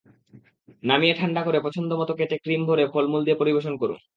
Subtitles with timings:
[0.83, 3.99] নামিয়ে ঠান্ডা করে পছন্দমতো কেটে ক্রিম ভরে ফলমূল দিয়ে পরিবেশন করুন।